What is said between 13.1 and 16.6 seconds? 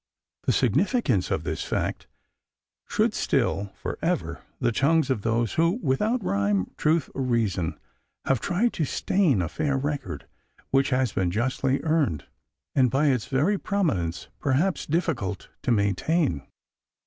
very prominence, perhaps, difficult to maintain.